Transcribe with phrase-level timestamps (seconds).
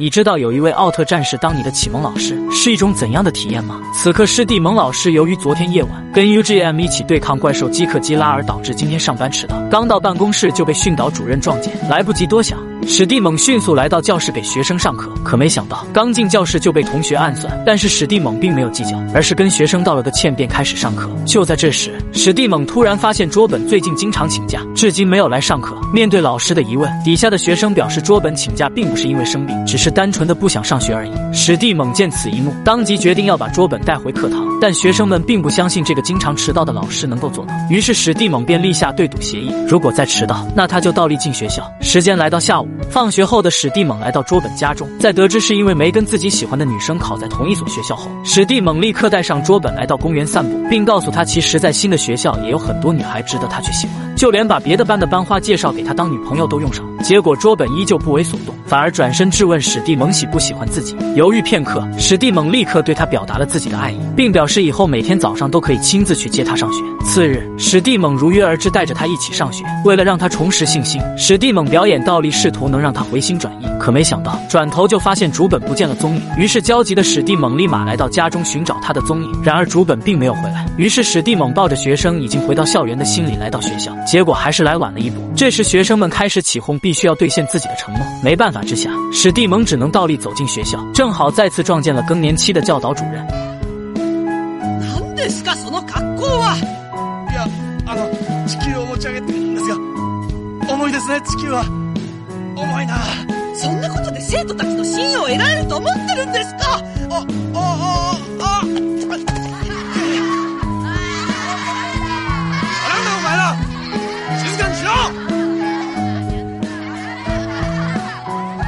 [0.00, 3.78] 你知道有一位奥特战士当你的启蒙老师是一种怎样的体验吗？
[3.92, 9.60] 此刻师弟蒙老师由于昨天夜晚跟 UGM 一起对抗怪兽基克基拉，而导致今天上班迟到。
[9.68, 12.69] 刚到办公室就被训导主任撞见，来不及多想。
[12.86, 17.62] 史蒂猛迅速来到教室给学生上课，可没想到刚进教室就被同学暗算。
[17.64, 21.08] 但是史蒂猛并没有计较，而是跟学生道了个歉便开始上课。
[21.24, 25.76] 就在这时，史蒂猛突然发现桌本最近经常请假，至今没有来上课。
[25.92, 31.12] 面对老师的疑问，底下的学生表示桌本请假并不是因为生病，只是单纯的不想上学而已。
[31.32, 34.46] 史蒂猛见此一幕，当即决定要把桌本带回课堂。
[34.60, 41.62] 但学生们并不相信这个经常迟到的老师能够做到，于是史蒂猛便立下对赌协议：如果再迟到，那他就倒立进学校。
[41.80, 42.68] 时间来到下午。
[42.90, 54.09] 放学后的史蒂猛来到卓本家中，在得知是因为没跟自己喜欢的女生考在同一所学校后，史蒂猛立刻带上卓本来到公园散步，并告诉他，其实，在新的学校也有很多女孩值得他去喜欢。
[54.20, 60.94] 就连把别的班的班花介绍给他当女朋友都用上了，结果桌本依旧不为所动，反而转身质问史蒂猛喜不喜欢自己。
[61.16, 66.82] 犹豫片刻，史蒂猛立刻对他表达了自己的爱意，并表示以后每天早上都可以亲自去接他上学。
[67.02, 69.64] 次日，史蒂猛如约而至，带着他一起上学。
[69.86, 73.66] 为了让他重拾信心，史蒂猛表演倒立，试图能让他回心转意。
[73.80, 76.22] 可没想到，转头就发现竹本不见了踪影。
[76.36, 79.32] 于是焦急的史蒂猛立马来到家中寻找他的踪影。
[79.42, 80.66] 然而竹本并没有回来。
[80.76, 83.96] 于是史蒂猛抱着学生已经回到校园的心理来到学校。
[84.09, 85.21] 结果还是来晚了一步。
[85.35, 88.01] 这时，学生们开始起哄，必须要兑现自己的承诺。
[88.23, 93.25] 没办法之下，史蒂蒙只能倒立走进学校，正好再次撞见了更年期的教导主任。
[94.81, 96.55] 何ですかその格好は？
[97.31, 97.47] いや、
[97.85, 98.09] あの
[98.47, 99.75] 地球を持ち上げてるんですが、
[100.73, 101.63] 重いですね地球は。
[102.55, 102.97] 重いな。
[103.53, 106.81] そんなことで生徒たちの信用を得られると思ってるんですか？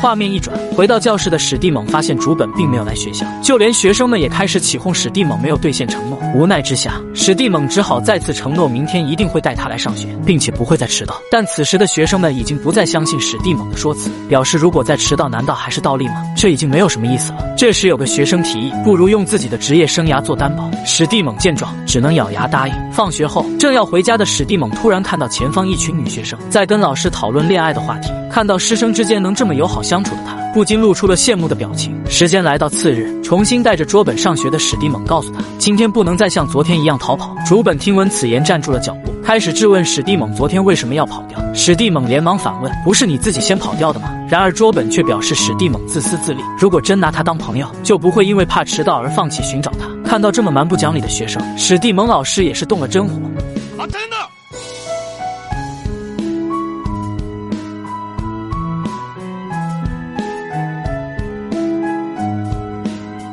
[0.00, 6.18] 画面一转，回到教室的史蒂猛发现竹本并没有来学校，就连学生们也开始起哄史蒂猛没有兑现承诺。
[6.34, 11.20] 无奈之下，史蒂猛只好再次承诺明天一定会带他来上学，并且不会再迟到。
[11.30, 16.22] 但此时的学生们已经不再相信史蒂猛的说辞，表示如果再迟到，难道还是倒立吗？
[16.36, 17.38] 这已经没有什么意思了。
[17.56, 20.70] 这时有个学生提议，不如用自己的职业生涯做担保。
[20.84, 22.74] 史蒂猛见状，只能咬牙答应。
[22.92, 30.04] 放学后，正要回家的史蒂猛突然看到前方一群女学生在跟老师讨论恋爱的话题，看到师生之间能这么友好相。
[30.04, 31.98] 处的他不禁露出了羡慕的表情。
[32.06, 37.34] 时间来到次日，重新带着桌本上学的史蒂猛告诉他，今天不能再像昨天一样逃跑。
[37.46, 41.42] 竹本听闻此言，站住了脚步，开始质问史蒂猛昨天为什么要跑掉。
[41.54, 49.88] 史蒂猛连忙反问：“不是你自己先跑掉的吗？”然而桌本却表示史蒂猛自私自利，如果真拿他当朋友，就不会因为怕迟到而放弃寻找他。
[50.06, 53.14] 看到这么蛮不讲理的学生，史蒂猛老师也是动了真火。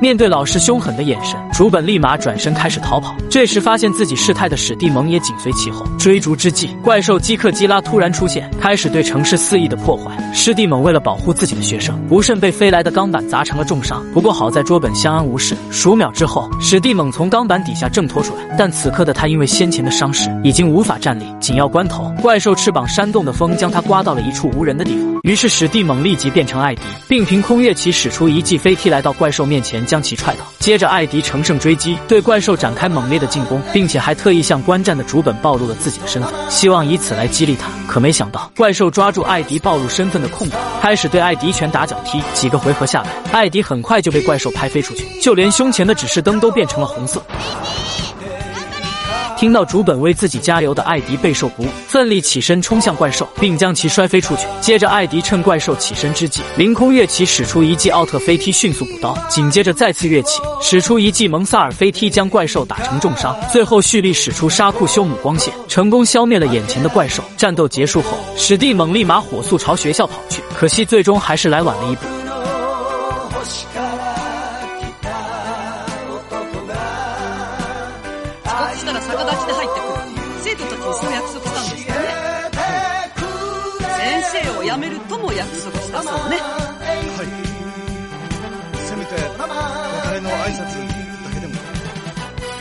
[0.04, 3.16] 面对老师凶狠的眼神，竹本立马转身开始逃跑。
[3.30, 5.88] 这时发现自己失态的史蒂蒙也紧随其后。
[5.98, 10.12] 追逐之际，怪兽基克基拉突然出现，开始对城市肆意的破坏。
[10.34, 14.04] 史蒂蒙为了保护自己的学生，不慎被飞来的钢板砸成了重伤。
[14.14, 15.56] 不过好在桌本相安无事。
[15.72, 21.24] 数秒之后，史蒂蒙从钢板底下挣脱出来，但此刻的他因为先前的伤势已经无法站立。
[21.40, 25.14] 紧要关头，怪兽翅膀扇动的风将他刮到了一处无人的地方。
[25.24, 29.82] 于是史蒂蒙立即变成艾迪，并凭空跃起使出一记飞踢来到怪兽面前。
[29.94, 37.68] 将其踹倒，接着艾迪乘胜追击，对怪兽展开猛烈的进攻，并且还特意向观战的主本暴露了自己的身份，希望以此来激励他。
[37.86, 42.20] 可没想到，怪兽抓住艾迪暴露身份的空档，开始对艾迪拳打脚踢。
[42.34, 47.22] 几个回合下来，艾迪很快就被怪兽拍飞出去，就连胸前的指示灯都变成了红色。
[49.44, 54.48] 听到主本为自己加油的艾迪备受鼓舞，奋力起身冲向怪兽，并将其摔飞出去。
[54.62, 59.14] 接着，艾迪趁怪兽起身之际，凌空跃起，使出一记奥特飞踢，迅速补刀。
[59.28, 63.36] 紧接着再次跃起，使出一记蒙萨尔飞踢，将怪兽打成重伤。
[63.52, 67.22] 最后蓄力使出沙库修姆光线，成功消灭了眼前的怪兽。
[67.36, 72.08] 战斗结束后，史蒂猛立马火速朝学校跑去，可惜最终还是来晚了一步。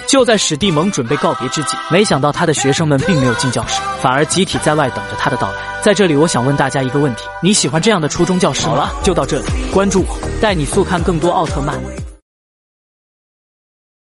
[0.07, 5.55] 就在史蒂蒙准备告别之际，没想到他的学生们并没有进教室，反而集体在外等着他的到来。
[5.81, 8.73] 在这里，我想问大家一个问题：你喜欢这样的初中教室吗？
[8.73, 12.02] 好了，就到这里，关注我，带你速看更多奥特曼。